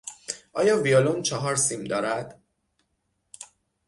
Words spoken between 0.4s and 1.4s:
آیا ویولن